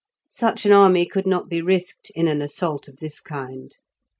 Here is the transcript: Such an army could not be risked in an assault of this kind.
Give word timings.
Such 0.31 0.65
an 0.65 0.71
army 0.71 1.05
could 1.05 1.27
not 1.27 1.47
be 1.47 1.61
risked 1.61 2.09
in 2.15 2.27
an 2.27 2.41
assault 2.41 2.87
of 2.87 2.97
this 2.97 3.19
kind. 3.21 3.75